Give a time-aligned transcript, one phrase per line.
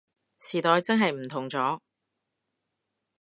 [0.39, 1.79] 時代真係唔同咗